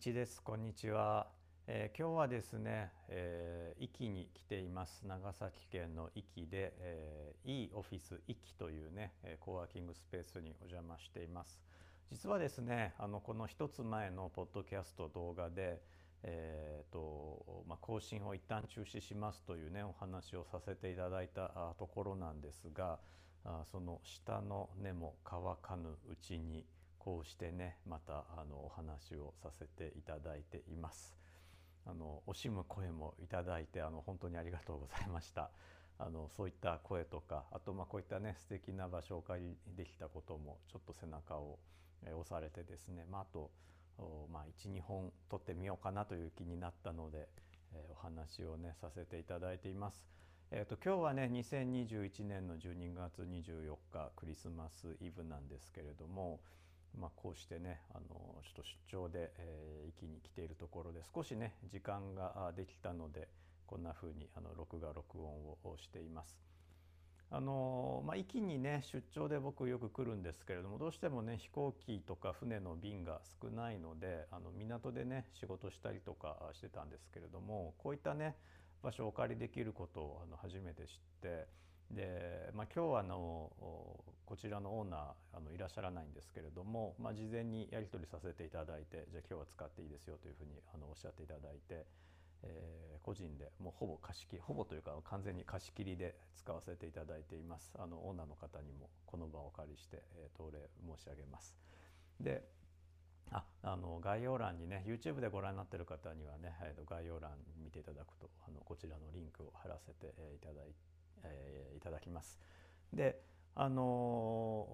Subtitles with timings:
[0.00, 0.42] 一です。
[0.42, 1.26] こんにちは、
[1.66, 5.06] えー、今日はですね、えー、壱に来ています。
[5.06, 11.60] 長崎県の壱岐で、えー、いいオフィス壱岐というね、え、コワーキングスペースにお邪魔しています。
[12.10, 15.82] 実はですねあのこの一つ前のポッドキャスト動画で
[16.22, 22.98] えーとまあ、更新を一旦中止しますというねお話をさせていただいたところなんですが
[23.44, 26.64] あその下の根も乾かぬうちに
[27.00, 31.16] こうしてねまたあのお話をさせていただいています。
[31.86, 35.50] あの惜しむ声もいただいてあの本当にありがとうございました。
[35.98, 41.58] あのそういった声とかあとまあこういったね素敵な場所をお借りできたこともちょっと背中を
[42.04, 43.50] 押されてですね、まあ、あと、
[44.32, 47.28] まあ、12本撮ってみようかなという気になったので、
[47.74, 50.06] えー、お話をねさせていただいています。
[50.52, 56.40] えーと、今日はね2021年の12月24日クリスマスイブなんですけれども、
[56.98, 58.08] まあ、こうしてねあの
[58.42, 63.28] ちょっと出張で、えー、に来ているところで少しね時間ができたので
[63.66, 65.30] こんな風にあの録画録音
[65.64, 66.50] をしています。
[67.32, 78.34] あのまあ、駅にね出張で僕よく来るんですけれどもどうしてもね飛行機とか船の便が少ないのであの港でね仕事したりとかしてたんですけれどもこういったね
[78.82, 81.46] 場所をお借りできることをあの初めて知って
[81.90, 83.50] で、まあ、今日はあの
[84.26, 85.00] こちらのオーナー
[85.34, 91.84] あのいらっしゃらないんですけれども、まあ、事前にやり取りさせていただいてじゃあ今日は使っていいですよというふうにあのおっしゃっていただいて、
[92.44, 101.56] えー、個人でもうほぼ貸し切りほぼというか完全に貸し切りで使わせていただいていますあのオーナーの方にもこの場をお借りして、えー、当礼申し上げます。
[102.20, 102.44] で
[103.32, 107.30] ああの概要欄にね YouTube でご覧になっている方にはね、えー、と概要欄
[107.62, 112.38] 見ていただくとあのこちらのリンクを貼らせていただいてえー、いただきます。
[112.92, 113.20] で
[113.54, 114.66] あの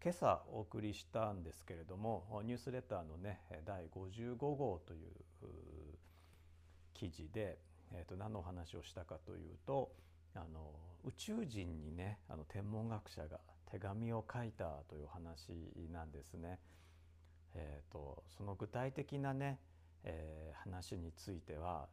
[0.00, 5.08] ー、今朝お送りしたんですけれどもニュースレターのね第55号という
[6.94, 7.58] 記事で、
[7.92, 9.90] えー、と何のお話をしたかというと
[10.34, 10.72] あの
[11.04, 15.52] 宇宙人にねあの天文学者が手紙を書いたという話
[15.92, 16.58] なんですね。
[17.54, 19.58] えーと、その具体的なね、
[20.04, 21.88] えー、話については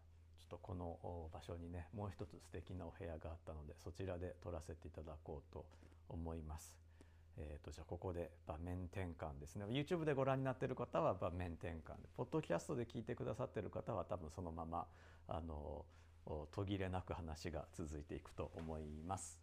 [0.48, 5.66] っとこの場所にねもう一つ素敵なお部屋があったのでそちらで撮らせていただこうと
[6.10, 6.76] 思います。
[7.40, 14.88] えーと、じゃあここで場面転換ですね YouTube でご覧になってる方は場面転換ポッドキャストで聞いてくださってる方は多分そのまま
[15.28, 15.86] あの
[16.52, 19.40] 途切れなく話が続いていくと思います。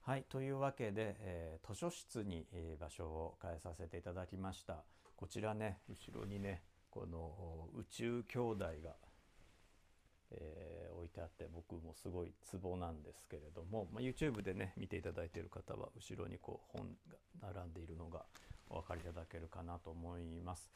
[0.00, 4.84] はいというわけで、えー、図書室に、えー、場所を変えさせていただきました。
[5.16, 6.62] こちらね後ろにね
[6.96, 8.96] この宇宙兄弟が、
[10.30, 16.88] えー、置いてあって僕もすごいツボなんですけれども、まあ、YouTube でね見ていただいている方は後ろにこう本
[17.42, 18.24] が並んでいるのが
[18.70, 20.72] お分かりいただけるかなと思います。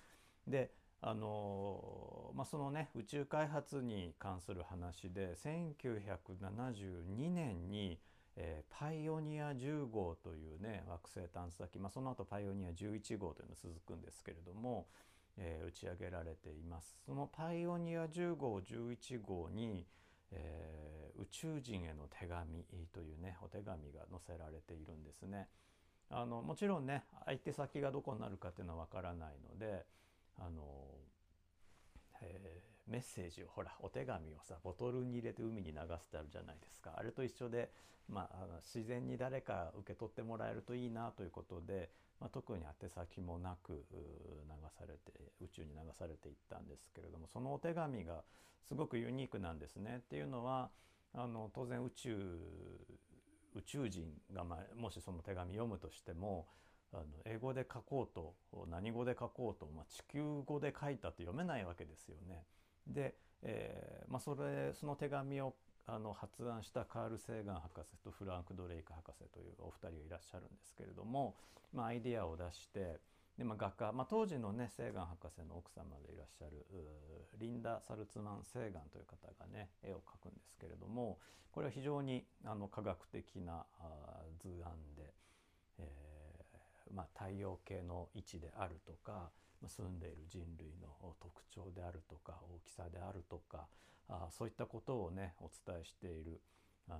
[0.46, 0.70] で
[1.02, 7.98] あのまあ、そのね宇宙開発に関する話で1972年に、
[8.36, 14.88] えー、パイオニア10号というね惑星探査機、まあ、その後パイオニア11号というのが続くんですけれども、
[15.36, 16.98] えー、打ち上げられています。
[17.04, 19.86] そのパイオニア10号11号に、
[20.32, 25.48] えー、宇宙人への手紙というねお手紙が載せられているんですね。
[26.10, 29.86] あのもちろんね相手先がどこになるかっていうのはわからないので
[30.38, 30.62] あの、
[32.20, 36.94] えー、メッセージをほらお手紙をさボトルに入れて海に流してあるじゃないですか。
[36.96, 37.70] あれと一緒で、
[38.08, 43.96] まあ、自然に誰か受け取ってもらえるといいなということでまあ、特に宛先もなく流
[44.78, 48.22] されて宇宙に流されていったんですけれどもそのお手紙が
[48.68, 49.96] すごくユニークなんですね。
[49.98, 50.70] っていうのは
[51.14, 52.38] あの当然宇宙
[53.56, 56.46] 宇宙人が、まあ、もしその手紙読むとしても
[56.92, 58.34] あの英語で書こうと
[58.68, 62.44] 何語で書こうと、まあ、地球語で書いたと読めないわけですよね。
[62.86, 65.54] で、えーまあ、それその手紙を
[65.86, 69.54] あの発案したカール・セーガン博士とフランク・ドレイク博士という
[70.10, 71.36] いらっしゃるんですけれども、
[71.72, 72.98] まあ、アイディアを出して
[73.38, 76.66] で、まあ、画家、まあ、当時のねセーガン博士の奥様でいらっしゃる
[77.38, 81.18] リンダ・サルツマン・セーガンという方がね絵を描くんですけれども
[81.52, 83.64] これは非常にあの科学的な
[84.42, 85.14] 図案で、
[85.78, 89.30] えーまあ、太陽系の位置であるとか
[89.66, 90.88] 住んでいる人類の
[91.20, 93.66] 特徴であるとか大きさであるとか
[94.08, 96.40] あそういったことをねお伝えしている、
[96.88, 96.98] あの、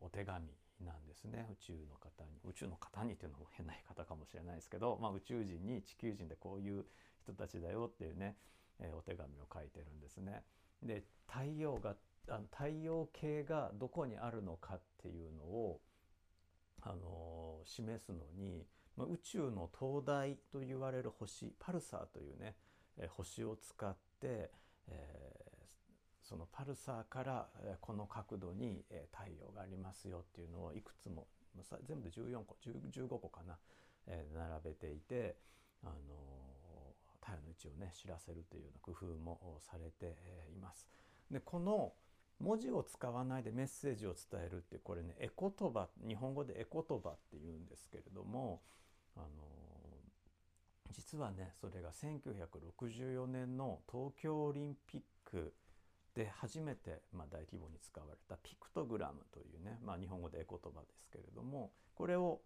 [0.00, 0.46] お手紙
[0.84, 6.84] なんですね宇宙の方に宇宙の方にというのも変な言い方かもしれないですけど、まあ、宇宙人に地球人でこういう
[7.22, 8.36] 人たちだよっていうね、
[8.80, 10.42] えー、お手紙を書いてるんですね。
[10.82, 11.96] で太陽が
[12.28, 15.80] あの太陽系がどこにあるのかっていうのを、
[16.82, 18.66] あのー、示すのに
[18.96, 22.54] まあ、宇宙の灯台と言われる星パルサーというね、
[22.96, 24.50] えー、星を使って、
[24.88, 25.43] え、
[26.24, 27.48] そのパルサーから、
[27.80, 31.26] この角度に、太陽がありますよっていうのをいくつも
[31.86, 33.58] 全部で14個15個かな、
[34.06, 35.36] 並べていて、
[35.82, 36.44] あの、
[37.20, 40.16] 太陽の位置をね知らせるというような工夫もされて
[40.54, 40.86] います。
[41.30, 41.92] でこの
[42.40, 48.60] 文字を使わないでメッセージを伝えるってこれね絵言葉日本語で絵言葉って言うんですけれども
[49.16, 49.26] あの
[50.92, 55.54] 実はねそれが1964年の東京オリンピック
[56.14, 62.40] で初めて、まあ、大規模に使われたピクトグラムというね、まあ、日本語で絵言葉ですけれどもこれを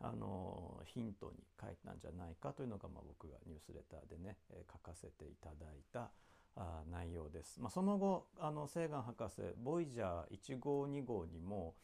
[0.00, 4.36] あのヒントに書いたんじゃないかというのが、まあ、僕がニュースレターでね、
[4.70, 6.10] 書かせていただいた
[6.56, 7.60] あ内容です。
[7.60, 11.74] まあ、その後あのセーガン博士ボイジャー1号2号にも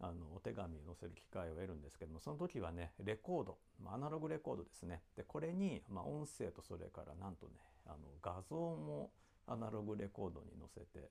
[0.00, 7.52] あのお手紙を載せる機会を得るんですけどもその時はねレコード、ま、アナログレコードですねでこれに、まあ、音声とそれからなんとね
[7.86, 9.10] あの画像も
[9.48, 11.10] アナログレコードに載せて、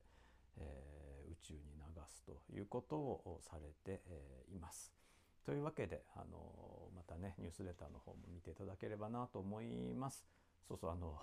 [0.58, 4.94] えー、宇宙に流すということをされて、えー、います。
[5.46, 10.26] というわけであのまたねニュースレターの方も見ていただければなと思います。
[10.68, 11.18] そうそうあの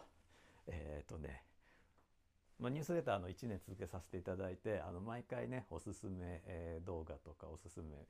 [0.66, 1.44] えっ、ー、とね
[2.60, 8.06] まあ、ニュースレターの1年続けさせていただいてあの毎回ねおすすめ、えー、動画とかおすすめ、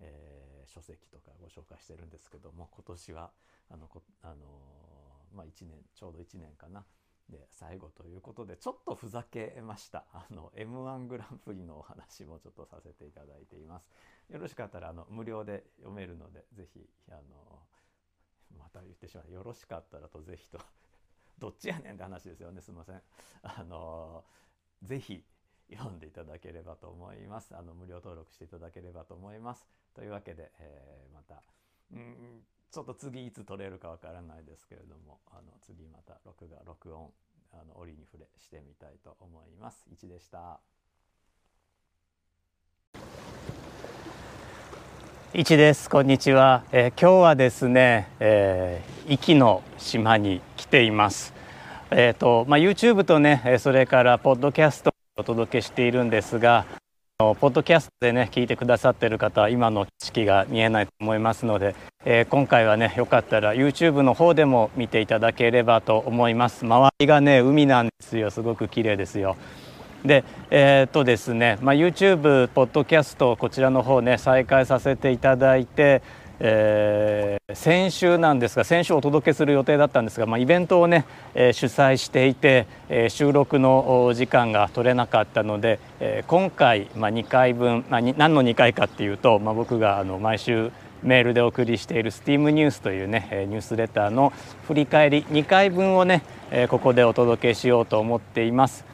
[0.00, 3.30] えー、書籍とかご紹介してるんですけども今年は
[3.70, 3.88] あの
[4.22, 6.84] あのー、まあ、1年ちょうど1年かな
[7.30, 13.88] で最後ということでちょっとふざけましたあの m 1グランプリのお話もちょっとさせていただいています
[14.32, 17.20] よろしかったらあの無料で読めるのでぜひあの
[18.58, 20.58] また言ってしまうよろしかったらとぜひと
[21.38, 23.02] どっちやねんって話ですよねすいません。
[23.42, 24.24] あの
[24.82, 25.22] ぜひ
[25.70, 27.54] 読んでいただければと思います。
[27.54, 29.68] あの無料登録していただければと思います。
[29.94, 31.42] というわけで、えー、また
[31.92, 37.10] うんちょっと次いつ撮れるかわからないですけれどもあの次また録画録音
[37.52, 39.86] あの折に触れしてみたいと思います。
[39.90, 40.60] 1でした。
[45.32, 45.90] 一です。
[45.90, 46.64] こんにちは。
[46.72, 51.34] えー、今日はですね、えー、壱岐の島に来ています。
[51.90, 56.66] えっ、ー、とまあ YouTube とね、それからポッドキャストをお届けしているんですが、
[57.18, 61.74] ポッドキャストでね聞いてくださっている方は今の景色が見えないと思いますので、
[62.04, 66.66] えー、今回はねよかったら YouTube の方でも見ていただければと思います。
[66.66, 68.30] 周りがね海なんですよ。
[68.30, 69.38] すごく綺麗ですよ。
[70.04, 76.02] でえー、っとですね、まあ、YouTube、ポッドキャストこちらの方ね再開させていただいて、
[76.38, 90.70] えー、先週なんですが先週お届けする予定だったんですが、まあ、イベントをね、えー、主催していて、えー、収録の時間が取れなかったので、え、今回、まあ、2回分、まあ、何の2回かっていうと、まあ、僕があの毎週
[91.02, 94.32] メールでお送りしている STEAM ニュースというねニュースレターの
[94.66, 98.84] 振り返り2回分をねえここでお届けしようと思っています。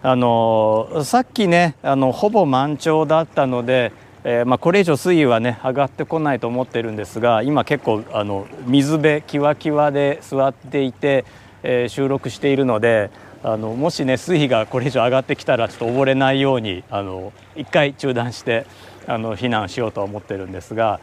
[0.00, 3.92] あのさっきねあのほぼ満潮だったので、
[4.30, 11.24] えー、まあ、これ以上水位はね上がってこないと思ってるんですが今結構あの水辺キワキワで座っていて、
[11.62, 13.10] えー、収録しているので
[13.42, 18.66] あのもしね水位がこれ以上上がってきたらちょっと溺れないようにあの一回中断して
[19.06, 21.00] あの避難しようと思ってるんですが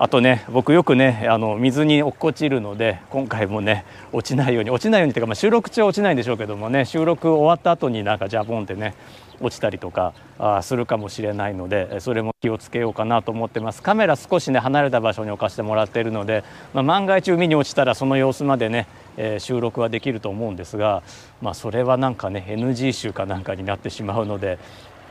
[0.00, 8.94] あとね僕よくねあの水に落っこちるので今回もね落ちないように落ちないようにっていうか、まあ、収録中は落ちないんでしょうけどもね収録終わった後になんかジャボンってね
[9.40, 13.82] 落ちたりとかあするかもしれないのでそれも気をつけようかなと思ってます。
[13.82, 18.86] カメラ少しね離れた場所に置かせてもらっているので、まあ、万が一海に落ちたらその様子までね、
[19.16, 21.02] えー、収録はできると思うんですが、
[21.40, 24.58] まあ、それはなんかね NG 集かなんかになってしまうので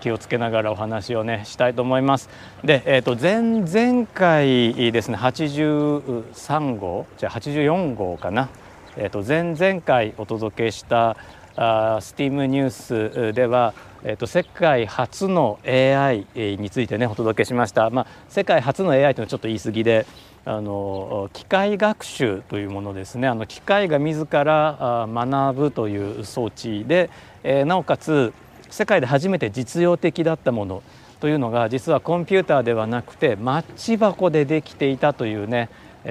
[0.08, 2.30] 気をつけながらお話をねしたいと思います。
[2.64, 8.48] で、えー、と前々回ですね83号じゃあ84号かな、
[8.96, 11.18] えー、と前々回お届けした
[11.58, 13.74] あ STEAM ニュースでは、
[14.04, 16.26] えー、と世界初の AI
[16.58, 17.90] についてねお届けしました。
[17.90, 20.06] まあ、世界初の AI というのはちょっと言い過ぎで
[20.46, 27.10] あの機械学習というものですねあの機械が自ら学ぶという装置で、
[27.44, 28.32] えー、なおかつ
[28.70, 30.84] 世界で初めて実用的だったもの
[31.20, 35.70] というのが実はコンピューターではなくてマッチ箱でできていたというね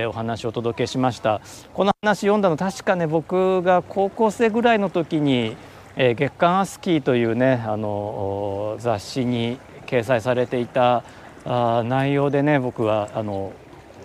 [0.08, 1.40] お話をお届けしました。
[1.72, 5.56] この話読んだの確かね僕が高校生ぐらいの時に
[5.96, 11.04] 月刊アスキーというねあの雑誌に掲載されていた
[11.84, 13.52] 内容でね僕はあの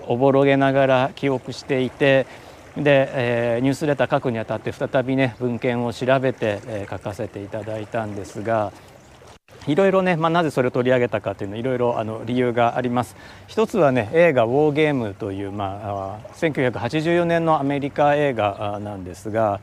[0.08, 2.26] おぼろげながら記憶していて
[2.78, 8.72] で、えー、ニュースレター書くにあたって再びね文献を調べて、えー、書かせていただいたんですが
[9.68, 13.16] いろいろね、まあ、なぜそれを取り上げたかというのいろいろあの理由があります。
[13.48, 19.60] 一つはね映画「ウォーゲーム」という、まあ、1984年のアメリカ映画なんですが、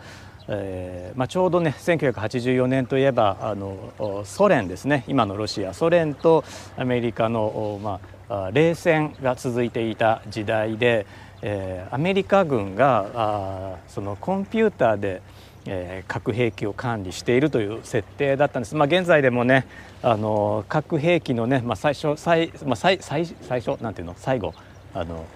[0.46, 5.02] えーまあ、ちょうどね1984年といえばあのソ連ですね。
[5.08, 5.74] 今のロシア。
[5.74, 6.44] ソ連と
[6.76, 7.98] アメリカの、ま
[8.28, 11.06] あ、冷戦が続いていた時代で、
[11.42, 15.22] えー、アメリカ軍があそのコンピューターで
[15.70, 18.74] えー、核兵器を管理しているという設定だったんです。
[18.74, 19.66] まあ、現在でもね
[20.02, 24.14] あの核兵器のね、まあ、最初最,、まあ、最最最初なんていうの？
[24.16, 24.54] 最後
[24.94, 25.26] あの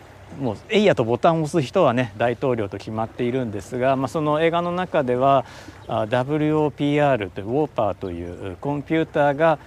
[0.40, 5.44] もうえいやとボタンを押す人はね大統領と決まっているんですが、まあ、その映画の中では
[5.86, 9.58] WOPR というウォーパーというコンピューターが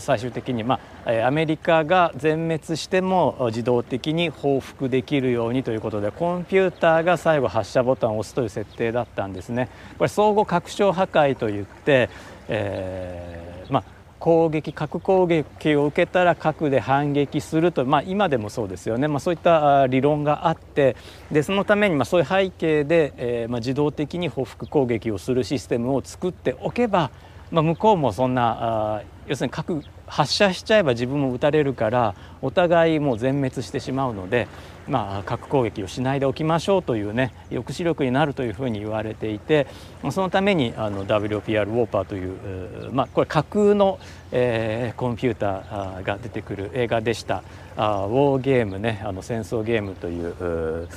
[0.00, 9.68] 最終的に、まあ、アメリカが全滅しても自動的に報復できるようにということでコンピューターが最後発射ボタンを押すという設定だったんですね。
[9.98, 12.08] これ相互拡張破壊といって、
[12.48, 13.84] えーまあ、
[14.24, 20.96] 攻撃核攻撃を受けたら核で反撃すると、まあ、今でもそうですよね、まあ、そういった理論があって
[21.30, 27.10] でそのためにまそういう背景で、えー、ま自動的に報復攻撃をするシステムを作っておけば、
[27.50, 34.48] まあ、向こうもそんなあ要するに核発射しちゃえば自分も撃たれるからお互いもう全滅してしまうので、
[34.88, 39.66] まあ、核攻撃をしないでおきましょうというね抑止力になるというふうに言われていて
[40.10, 43.98] そのためにあの WPR ウォーパーという、まあ、これ架空の、
[44.32, 47.42] えー、コンピューターが出てくる映画でした。
[47.76, 50.88] あウォーゲームねあの戦争ゲームという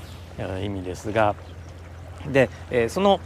[0.64, 1.36] 意味ですが。
[2.28, 3.20] で、えー、その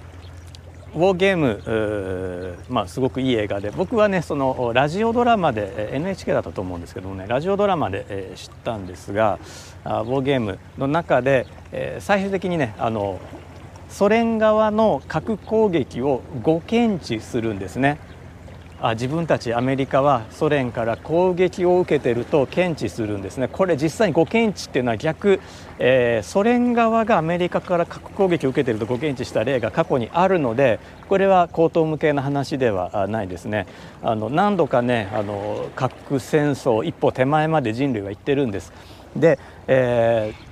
[0.94, 9.40] ウォーゲーム、まあ、すごくいい映画で僕はねそのラジオドラマで NHK だったと思うんですけどもねラジオドラマで、えー、知ったんですが
[9.86, 13.20] ウォーゲームの中で、えー、最終的にねあの
[13.90, 18.00] ソ連側の核攻撃を誤検知するんですね。
[18.82, 23.48] あ自分たちアメリカはソ連から攻撃を受けてると検知するんですね。
[23.48, 25.40] これ実際に誤検知っていうのは逆、
[25.78, 33.68] えー、ソ連側がアメリカから核攻撃を受けてると誤検知した例が過去にあるのでこれは口頭向けの話ではないですね。
[34.02, 38.74] あの何度かねあの核戦争一歩手前まで人類は行ってるんです。
[39.16, 40.51] で、えー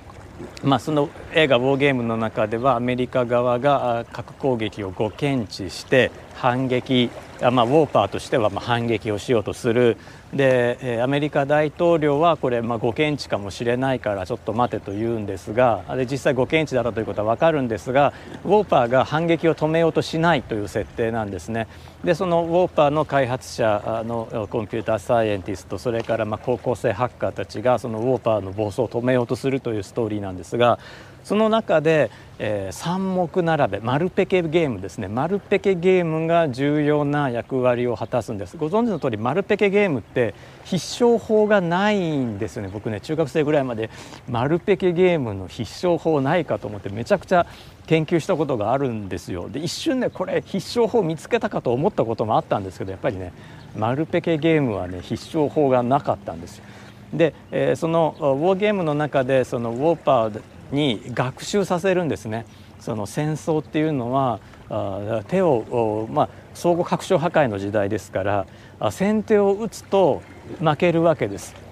[0.62, 9.96] まあ、その映画「ウォーゲーム」の中ではアメリカ側が核攻撃を誤検知して反撃、まあ、ウォーパーとしてはま反撃をしようとする
[10.32, 18.12] でアメリカ大統領はこれまあ誤検知かもしれないからちょっと待てと言うんですがで実際誤検知だったということは分かるんですが
[18.44, 21.66] ウォーパーが反撃を止めようとしないという設定なんですね。
[22.04, 30.78] でそのウォーパーの開発者のコンピューターサイエンティストそれからまあ高校生ハッカーたちがそのウォーパーの暴走を止めようとするというストーリーなんですが
[31.24, 35.08] その中で、えー、三目並べマルペケゲームですね。
[35.08, 38.56] マルペケゲームが重要な役割を果たすんです。
[38.56, 42.70] ご存知の通りマルペケゲームって必勝法がないんですよね。
[42.72, 43.90] 僕ね中学生ぐらいまで
[44.28, 47.46] マルペケゲームの必勝法ないかと思ってめちゃくちゃ
[47.90, 53.32] 研究したことがあるんですよで一瞬ねこれ必勝法見つけたかと思ったこともあったんですけどやっぱりね
[53.76, 56.64] マルペケゲームはね必勝法がなかったんですよ
[57.12, 62.46] で、えー、そのウォーゲームの中でそのウォーパーに学習させるんですね。
[62.78, 70.22] その戦争っていうのはあ手を、まあ、相互拡張破壊の時代ですから先手を打つと
[70.60, 71.69] 負けるわけです。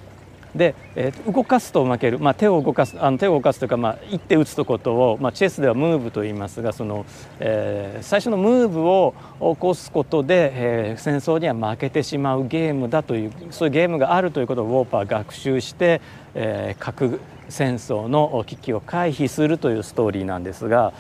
[0.55, 7.05] で、えー、動かすと負ける、まあ、手を動かすあの手を動かすというか、まあ、一手打つとことを、まあ、チェスではムーブと言いますがその、
[7.41, 16.01] えー、最初のムーブを起こすことで、えー、戦争には負けてしまうゲームだというそういうゲームがあるということをウォーパー学習して、
[16.35, 20.93] えー、核戦争の危機を回避するというストーリーなんですが、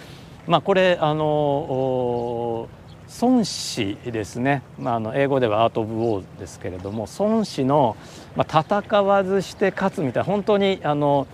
[0.47, 2.69] まあ、これあの
[3.21, 7.97] 孫子ですね、まあ、あの英語ではアート・オブ・ウォーですけれども孫子の、
[8.37, 11.27] まあ、戦わずして勝つみたいな本当にあの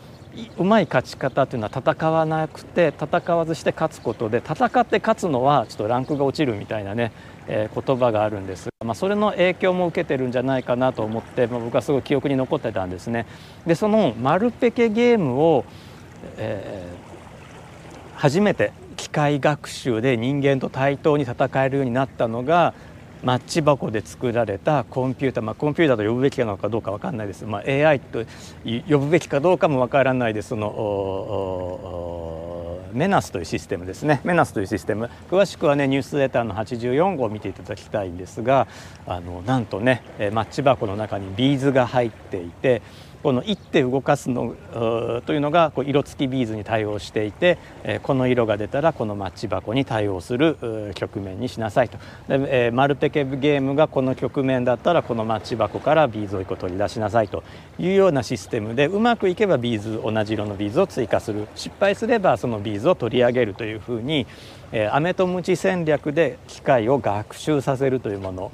[0.58, 7.12] うまい勝ち方というのは戦わなくて戦わずして勝つことで戦って勝つのはちょっとランクが落ちるみたいなね、
[7.46, 13.26] えー、言葉があるんですがまあ、それの影響も受けてるんじゃないかなと思って、まあ、僕はすごい記憶に残ってたんですね。
[13.66, 15.64] でそのマルペケゲームを、
[16.36, 18.72] えー、初めて
[19.04, 22.72] 機械学習で人間と対等に戦えるようになったのが
[23.22, 28.24] マッチ箱で作られたコンピューター、まあ、コンピューターと呼ぶべきなのかどうか分かんないです、まあ、AI と
[28.64, 30.48] 呼ぶべきかどうかも分からないです。
[30.48, 30.70] その
[32.94, 34.20] メナスというシステムですね。
[34.24, 35.10] メナスというシステム。
[35.30, 38.68] 詳しくはねニュースレターの84号を見ていただきたいんですが
[39.06, 42.82] あのなんとねマッチ箱の中にビーズが入っていて
[43.24, 44.54] この一手動かすの
[45.24, 51.96] というのがこう色付きビーズに対応していて、えこの色が出たらこのマッチ箱に対応する局面にしなさいと。
[52.28, 57.42] で、えマルペケゲームがこの局面だったらこのマッチ箱からビーズを1個取り出しなさいと。
[57.78, 61.48] いうようなシステムでうまくいけばビーズ同じ色のビーズを追加する。
[61.54, 64.26] 失敗すればそのビーズを取り上げるというふうに、
[64.70, 68.52] えー、アメとムチ戦略で機械を学習させるというもの。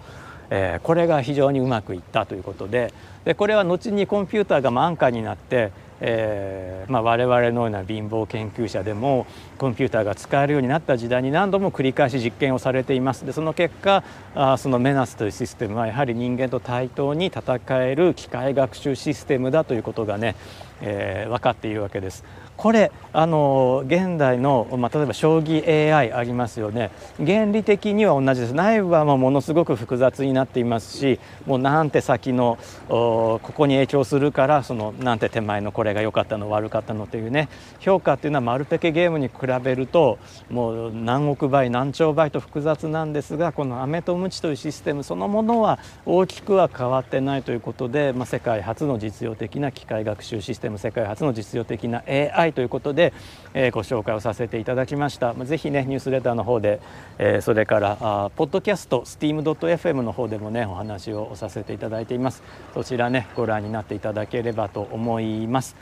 [0.51, 2.93] えー、これが非常にうまくいったということで
[3.25, 9.27] でこれは後にコンピューターが安価になって、えーまあ、我々のような貧乏研究者でも
[9.59, 14.03] コンピューターが使えるようになった時代に何度も繰り返し実験をされていますでその結果
[14.35, 20.35] あそのメナスというシステムはやはり人間と対等に戦える機械学習システムだということがね、
[20.81, 22.25] えー、分かっているわけです。
[22.61, 26.91] これあの現代の、まあ、例えば将棋 AI ありますよね。
[27.17, 28.53] 原理的には同じです。
[28.53, 37.49] 内部はもうものすごく複雑になっていますしもうなんて先のここに影響するからそのなんて手前のこれが良かったの悪かったのというね。
[37.79, 40.19] 評価っていうのはマルペケゲームに比べると
[40.51, 53.13] もう何億倍何兆倍と複雑なんですがこのアメとムチというシステムそのものは大きくは変わってないということで、まあ、世界初の実用的な機械学習システム世界初の実用的な AI いということで、
[53.55, 55.35] えー、ご紹介をさせていただきました。
[55.35, 56.81] ぜひねニュースレターの方で、
[57.19, 62.43] えー、それからあポッドキャスト steam.fm の方でもねお話をさせていただいています。
[62.75, 65.75] そちらねご覧になっていただければと思います。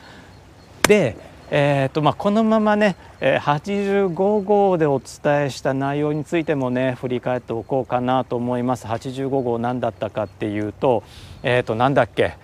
[0.86, 1.16] で
[1.50, 4.10] えーとまあ、このままね85
[4.44, 8.86] 号でお伝えした内容についてもね振り返っておこうかなと思います。
[8.86, 11.02] 85号何だったかっていうと,、
[11.42, 12.34] えー、となんだっけ？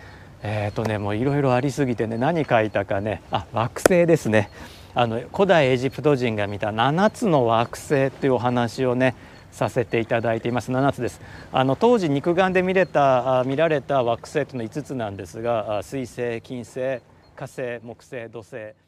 [0.45, 4.51] えっ、ー、とねもういろいろありすぎてね何書いたかねあ惑星ですね。
[4.95, 9.17] あの古代エジプト人が見た7つの惑星っていうお話をね
[9.51, 10.71] させていただいています。
[10.71, 11.21] 7つです。
[11.51, 17.01] あの当時肉眼で見れた見られた惑星というのは5つなんですが水星金星
[17.35, 18.84] 火星木星土星。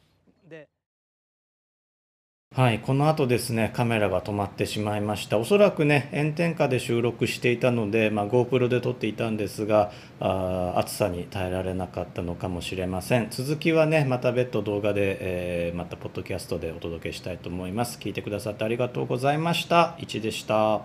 [2.55, 5.37] はい、この後ですね、カメラが止まってしまいました。
[5.37, 13.29] おそらくね、炎天下で収録していたので、まあ、GoPro で撮っていたんですがあ、暑さに耐えられなかったのかもしれません。
[13.29, 17.99] 続きはね、また別途動画で、えー、またポッドキャストでお届けしたいと思います。
[17.99, 19.95] 聞いてくださってありがとうございました。
[19.99, 20.81] いちでした。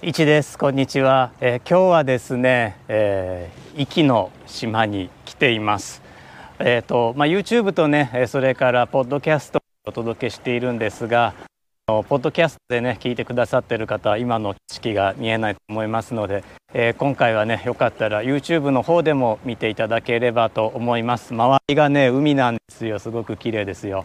[0.00, 0.56] いちです。
[0.56, 1.32] こんにちは。
[1.42, 6.08] えー、今日はですね、えー、壱岐の島に来ています。
[6.62, 11.32] えーとまあ、YouTube とねそれからポッドキャストをお届けしているんですが
[11.86, 16.44] ポッドキャストでね聞いてくださっている方は今の景色が見えないと思いますので、
[16.74, 21.32] えー、今回はねよかったら YouTube の方でも見ていただければと思います。
[21.32, 22.98] 周りがね海なんですよ。
[22.98, 24.04] すごく綺麗ですよ。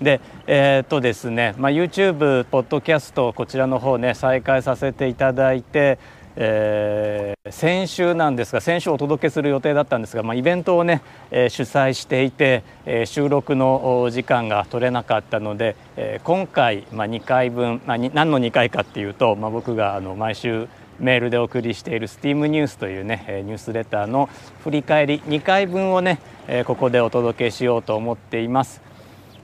[0.00, 5.98] でえー、っとですね、まあ、YouTube ポッドキャストこちらの方ね再開させていただいて
[6.40, 20.68] えー、先週なんですが先週お届けする予定だったんですが、まあ、イベントをね、えー、主催していて、えー、収録の時間が取れなかったので、え今回、まあ、2回分、まあ、何の2回かっていうと、まあ、僕があの毎週
[21.00, 24.28] メールでお送りしている STEAM ニュースというねニュースレターの
[24.62, 26.20] 振り返り2回分をね
[26.66, 28.80] ここでお届けしようと思っています。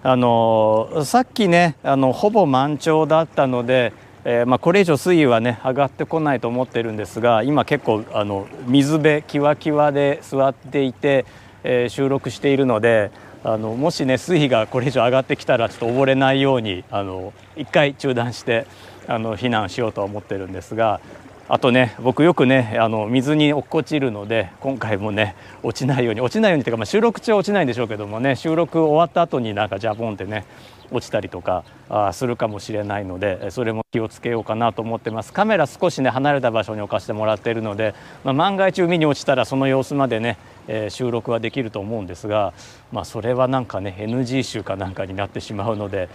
[0.07, 3.95] あのさっきねあのほぼ満潮だったので
[4.27, 11.27] えー、まあ、これ以上水位はね上がってこないと思ってるんですが今結構あの水辺キワキワで座っていて、
[11.63, 13.11] えー、収録しているので
[13.43, 18.67] あのもしね水位がこれ以上上がってきたらちょっと溺れないようにあの一回中断して
[19.07, 21.01] あの避難しようと思ってるんですが
[21.47, 30.47] あとね僕よくねあの水に落っこちるので今回もね落ちないように落ちないようにというか、まあ、収録中は落ちないんでしょうけどもね収録終わった後になんかジャボンってね
[30.91, 37.95] 落ちたりとかあするかもしれないのでそれも気をつけようかなと思ってますカメラ少しね離れた場所に置かせてもらっているので、
[38.25, 42.53] まあ、万が一海に落ちたらその様子までね、えー、収録はできると思うんですが、
[42.93, 46.09] まあ、それはなんかね NG 集かなんかになってしまうので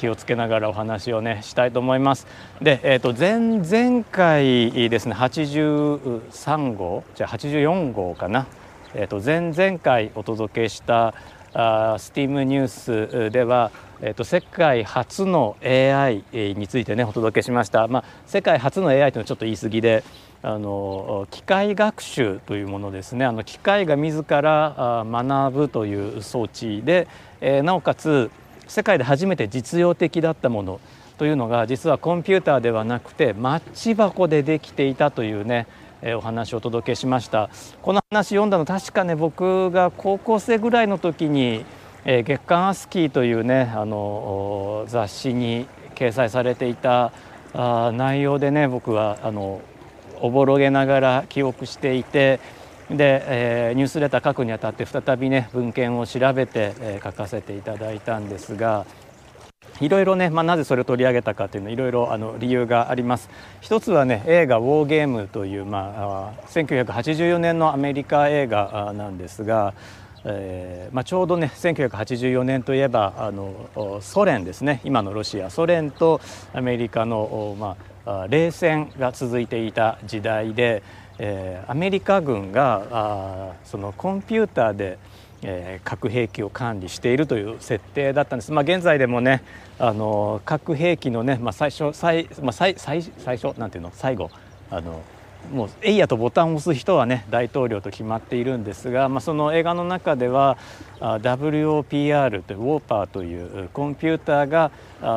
[0.00, 2.26] 気をつけながらお話をねしたいと思います。
[2.62, 8.46] で、えー、と前々回ですね83号じゃあ84号かな、
[8.94, 11.14] えー、と前々回お届けした
[11.52, 17.88] あ STEAM ニュースでは、えー、と世界初の AI についてねお届けしました。
[17.88, 20.04] まあ、世界初の AI というのはちょっと言い過ぎで
[20.42, 27.08] あの機械学習というものですねあの機械が自ら学ぶという装置で、
[27.40, 28.30] えー、なおかつ
[28.66, 30.80] 世界で初めて実用的だったもの
[31.18, 35.66] というのが実はコンピューターではなくてマッチ箱でできていたというね
[36.02, 37.50] えお話をお届けしました。
[37.82, 41.64] この話読んだの確かね僕が高校生ぐらいの時に、
[42.04, 47.12] え月刊アスキーというねあの雑誌に掲載されていた
[47.52, 49.60] あ内容でね僕はあの
[50.20, 52.40] おぼろげながら記憶していて
[52.90, 58.86] で、えー、ニュースレター書くにあたって再びね文献を調べて、えー、書かせていただいたんですが
[59.80, 63.30] いろいろね、まあ、なぜそれを取り上げたかというのはいろいろあの理由があります。
[63.62, 69.72] 一つはね映画「ウォーゲーム」という、まあ、1984年のアメリカ映画なんですが、
[70.24, 74.82] えーまあ、ちょうどね1984年といえばあのソ連ですね。
[74.84, 75.48] 今のロシア。
[75.48, 76.20] ソ連と
[76.52, 80.82] アメリカの、まあ、冷戦が続いていた時代で、
[81.18, 84.98] えー、アメリカ軍があそのコンピューターで
[85.42, 88.52] えー、核兵器を管理しているという設定だったんです。
[88.52, 89.42] まあ、現在でもね
[89.78, 94.30] あの核兵器のね、まあ、最初最,、まあ、最最最初なんていうの最後
[94.70, 95.02] あの
[95.52, 100.58] もうえいやとボタンを押す人はね大統領と決まっているんですが、まあ、その映画の中では
[101.00, 104.70] WOPR というウォーパーというコンピューターが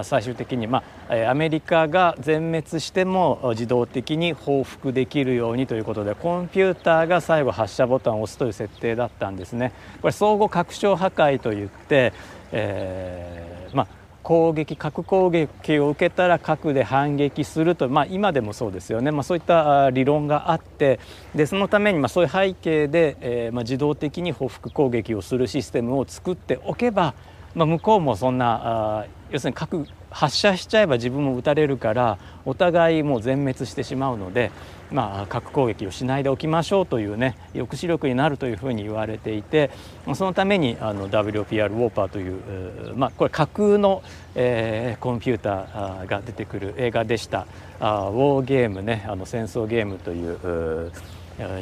[0.04, 9.72] 最終的に、まあ、アメリカが全滅しても自動的に報復できるようにということでコンピューターが最後発射ボタンを押すという設定だったんですね。
[10.02, 12.14] これ相互拡張破壊といって、
[12.52, 21.00] えーまあ攻撃核攻撃を受けたら核で反撃すると、まあ、今でもそうですよね、まあ、そういった理論があって
[21.36, 27.14] でそのためにまそういう背景で、えー、ま自動的に報復攻撃をするシステムを作っておけば、
[27.54, 34.52] まあ、向こうもそんな要するに核発射しちゃえば自分も撃たれるからお互いもう全滅してしまうので、
[34.92, 39.72] まあ、核攻撃をしないでおきましょうというね抑止力になるというふうに言われていて
[40.14, 44.04] そのためにあの WPR ウォーパーという、まあ、これ架空の、
[44.36, 47.48] えー、コンピューターが出てくる映画でした。
[47.80, 50.92] あウォーゲームねあの戦争ゲームという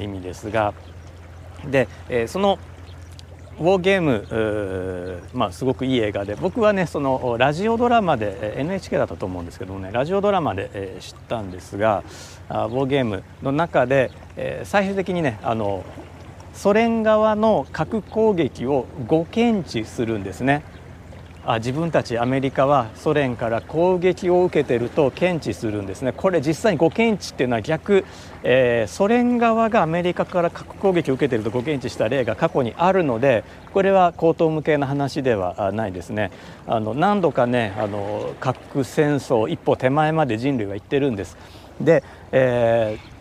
[0.02, 0.74] 意味ですが。
[1.70, 2.58] で、えー、その
[3.60, 12.04] ウォーゲームまあ、すごくいい映画で僕はねそのラジオドラマで NHK だったと思うんですけどもねラジオドラマで、えー、知ったんですが
[12.50, 15.86] ウォーゲームの中で、えー、最終的にねあの
[16.54, 20.64] ソ連側の核攻撃を誤検知するんですね。
[21.44, 28.06] あ自分たちアメリカはソ連から攻撃を受けてると検知するんですねこれ実際に誤検知っていうのは逆、
[28.44, 36.32] えー、ソ連側がアメリカから核攻撃を受けていると誤検知した例が過去にあるのでこれは口頭向けの話ではないですね。
[36.68, 41.38] あの何度かねあの核戦争一歩手前まで人類は行ってるんです。
[41.80, 43.12] で、えー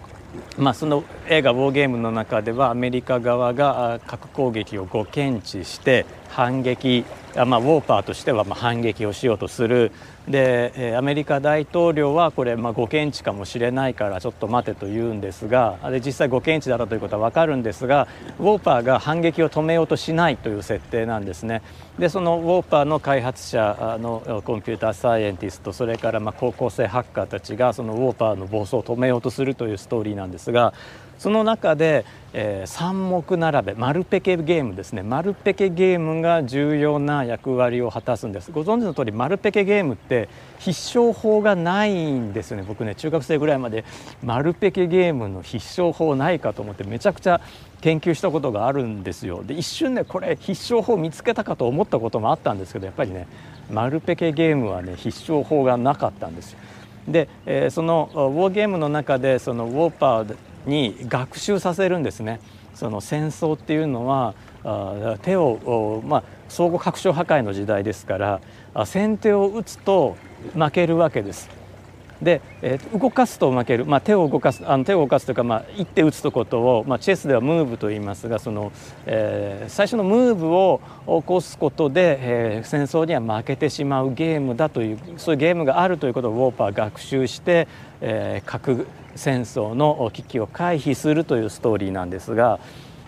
[0.57, 9.93] まあ、その映画「ウォーゲーム」の中ではアメリカ側が核攻撃を誤検知して反撃、まあ、ウォーパーとしてはま反撃をしようとする
[10.29, 18.07] でアメリカ大統領はこれまあ誤検知かもしれないからちょっと待てと言うんですがで実際誤検知だったということは分かるんですが
[18.39, 21.63] ウォーパーが反撃を止めようとしないという設定なんですね。
[21.99, 30.73] でそのウォーパーの開発者のコンピューターサイエンティストそれからま高校生ハッカーたちがそのウォーパーの暴走を止めようとするというストーリーなんですが
[31.21, 35.03] その中で、えー、三目並べ丸ペケゲームですね。
[35.03, 38.51] 丸ペケゲームが重要な役割を果たすんです。
[38.51, 40.31] ご存知の通り丸ペケゲームって
[40.61, 42.65] 必勝法がないんですよね。
[42.67, 43.85] 僕ね中学生ぐらいまで
[44.25, 47.43] 丸ペケゲームの必勝法ないかと思ってめちゃくちゃ
[47.83, 49.45] 研究したことがあるんですよ。
[49.45, 53.29] で一瞬ねこれ必勝法見つけたかと思ったこともあったんですけどやっぱりね
[53.71, 56.61] 丸ペケゲームはね必勝法がなかったんですよ。
[57.07, 62.41] で、えー、そのウォーゲームの中でそのウォーパーに学習させるんですね。
[62.75, 68.17] その戦争っていうのはあ手を、まあ、相互拡張破壊の時代ですか
[68.75, 70.17] ら先手を打つと
[70.55, 71.61] 負けるわけです。
[72.23, 78.73] で、えー、動かすと負ける、まあ、手を動かすあの手を動かすというか、まあ、一手打つとことを、まあ、チェスではムーブと言いますがその、
[79.07, 87.69] えー、最初のムーブを起こすことで、えー、戦争には負けてしまうゲームだというそういうゲームがあるということをウォーパー学習して、
[88.03, 92.61] えー、核戦争の危機を回避するというストーリーなんですが、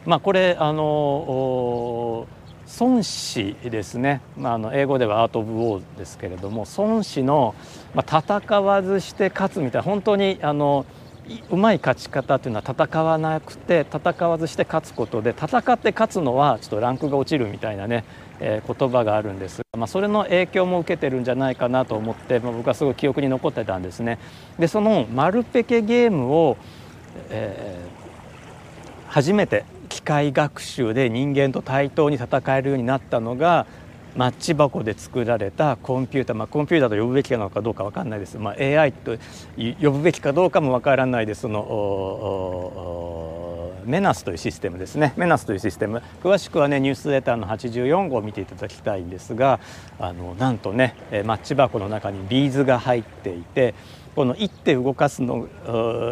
[0.05, 2.27] まあ、これあの
[2.81, 7.55] 孫子ですね、まあ、あの英語ではアート・オブ・ウォーですけれども孫子の、
[7.95, 10.87] まあ、戦わずして勝つみたいな本当にあの
[11.51, 18.05] うまい勝ち方というのは戦わなくて戦わずして勝つことで戦って勝つのはちょっとランクが落ちるみたいなね、
[18.45, 24.19] え、言葉があるんですまあ、それの影響も受けてるんじゃないかなと思って、まあ、僕はすごい記憶に残ってたんですね。
[24.59, 26.57] でそのマルペケゲームを、
[27.31, 33.67] えー、初めて機械学習で人間と対等に戦えるようになったのが
[34.17, 39.17] マッチ箱で作られたコンピューター、まあ、コンピューターと呼ぶべきなのかどうか分かんないです、まあ、AI と
[39.57, 41.43] 呼ぶべきかどうかも分からないです。
[41.43, 42.93] その
[43.85, 45.13] メナスというシステムですね。
[45.17, 46.03] メナスというシステム。
[46.23, 49.59] 詳しくはねニュースレターの84号を見ていただきたいんですが
[49.99, 50.95] あのなんとね
[51.25, 53.75] マッチ箱の中にビーズが入っていて
[54.15, 55.49] この一手動かすの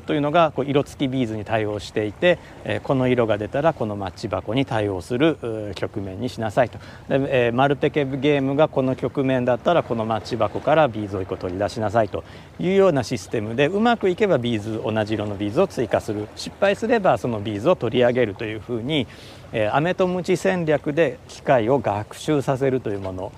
[0.06, 6.78] というのがこう色付きビーズに対応していて、えこの色が出たらこのマッチ箱に対応する局面にしなさいと。
[7.08, 12.24] で、えマルペケゲームがこの局面だったらこのマッチ箱からビーズを1個取り出しなさいと。
[12.58, 16.28] いうようなシステムでうまくいけばビーズ同じ色のビーズを追加する。
[16.36, 19.06] 失敗すればそのビーズを取り上げるというふうに、
[19.52, 23.32] えー、アメとムチ戦略で機械を学習させるというもの。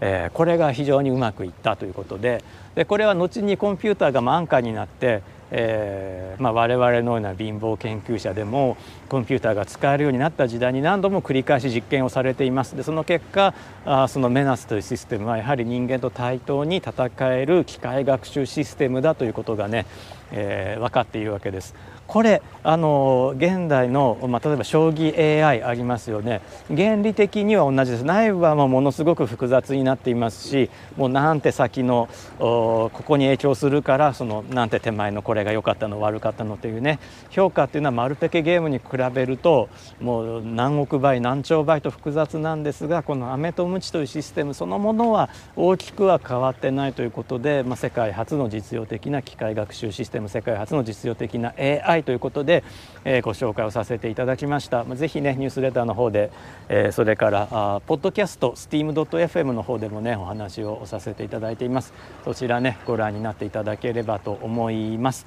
[0.00, 2.42] え、これが非常にうまくいったということで
[2.74, 8.76] でこれは後にコンピューターが安価になって、えーまあ、我々のような貧乏研究者でも
[9.08, 12.76] コンピューターが使えるようになった時代に何度も繰り返し実験をされています。
[12.76, 13.54] でその結果
[13.86, 19.86] あそのメナスというシステムはやはり人間と対等に戦える機械学習システムだということがね、
[20.32, 21.74] えー、分かっているわけです。
[22.06, 32.08] これあの現代の、まあ、例えば将棋 AI ありますよね原理的には同じです内部はものすごく複雑になっていますしもうなんて先の
[32.38, 36.98] ここに影響するからそのなんて手前のこれが良かったの悪かったのというね
[37.30, 39.68] 評価っていうのはマルペケゲームに比べると
[40.00, 52.64] もう何億倍何兆倍と複雑なんですがこのアメとムチというシステムそのものは大きくは変わってないということで、まあ、世界初の実用的な機械学習システム世界初の実用的な AI ということで、
[53.04, 54.84] えー、ご紹介をさせていただきました。
[54.84, 56.30] ぜひねニュースレターの方で、
[56.68, 61.92] えー、それからあポッドキャスト steam.fm の方でもねお話をさせていただいています。
[62.24, 65.26] そちらねご覧になっていただければと思います。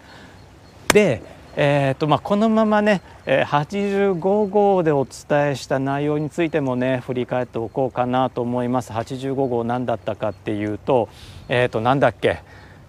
[0.91, 1.21] で、
[1.55, 4.13] えーとまあ、このままね85
[4.49, 11.09] 号でお伝えした内容についてもね振り返っておこうかなと思います85号何だったかっていうと,、
[11.47, 12.41] えー、となんだっけ？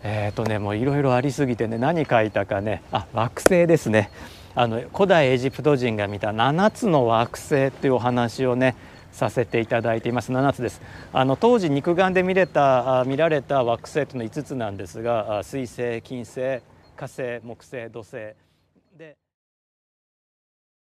[0.02, 4.10] えっ、ー、とねもういろいろありすぎてね何書いたかねあ惑星ですね。
[4.54, 8.74] あの古代エジプト人が見た7つの惑星っていうお話をね
[9.12, 10.32] させていただいています。
[10.32, 10.80] 7つです。
[11.12, 16.60] あの当時肉眼で見れた見られた惑星というのは5つなんですが水星金星
[16.96, 18.49] 火星木星土星。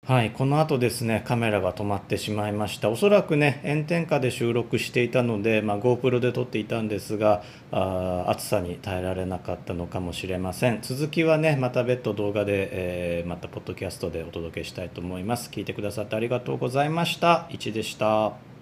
[0.06, 2.90] はい、この後ですね、カメラが止まってしまいました。
[2.90, 10.80] おそらくね、炎天下で収録していたので、まあ、GoPro で撮っていたんですがあ、暑さに耐えられなかったのかもしれません。
[10.82, 15.50] 続きはね、また別途動画で、えー、またポッドキャストでお届けしたいと思います。
[15.50, 17.48] 聞いてくださってありがとうございました。
[17.52, 18.53] 1でした。